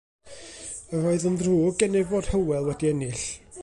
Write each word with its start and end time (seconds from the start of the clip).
Yr 0.99 1.05
oedd 1.11 1.27
yn 1.31 1.37
ddrwg 1.41 1.77
gennyf 1.83 2.11
fod 2.15 2.31
Hywel 2.33 2.69
wedi 2.71 2.93
ennill. 2.95 3.25